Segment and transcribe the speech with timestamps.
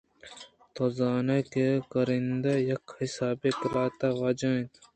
[0.73, 4.73] تو زانئے کہ کارندہ یک حسابے ءَ قلاتءِ واجہ اَنت